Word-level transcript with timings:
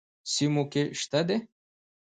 سیموکې 0.33 0.83
شته 0.99 1.21
دي. 1.27 1.37